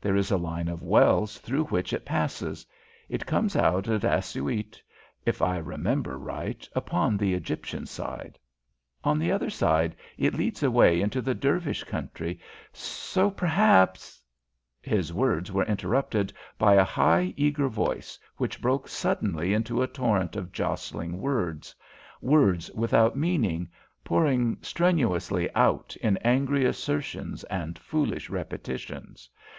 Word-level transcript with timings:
There 0.00 0.16
is 0.16 0.30
a 0.30 0.38
line 0.38 0.68
of 0.68 0.82
wells 0.82 1.36
through 1.36 1.64
which 1.66 1.92
it 1.92 2.06
passes. 2.06 2.64
It 3.10 3.26
comes 3.26 3.54
out 3.54 3.88
at 3.88 4.04
Assiout, 4.06 4.80
if 5.26 5.42
I 5.42 5.58
remember 5.58 6.16
right, 6.18 6.66
upon 6.74 7.18
the 7.18 7.34
Egyptian 7.34 7.84
side. 7.84 8.38
On 9.04 9.18
the 9.18 9.30
other 9.30 9.50
side, 9.50 9.94
it 10.16 10.32
leads 10.32 10.62
away 10.62 11.02
into 11.02 11.20
the 11.20 11.34
Dervish 11.34 11.84
country, 11.84 12.40
so, 12.72 13.30
perhaps" 13.30 14.22
His 14.80 15.12
words 15.12 15.52
were 15.52 15.66
interrupted 15.66 16.32
by 16.56 16.72
a 16.76 16.82
high, 16.82 17.34
eager 17.36 17.68
voice 17.68 18.18
which 18.38 18.62
broke 18.62 18.88
suddenly 18.88 19.52
into 19.52 19.82
a 19.82 19.86
torrent 19.86 20.36
of 20.36 20.52
jostling 20.52 21.20
words, 21.20 21.74
words 22.22 22.70
without 22.70 23.14
meaning, 23.14 23.68
pouring 24.04 24.56
strenuously 24.62 25.54
out 25.54 25.94
in 25.96 26.16
angry 26.24 26.64
assertions 26.64 27.44
and 27.44 27.78
foolish 27.78 28.30
repetitions. 28.30 29.28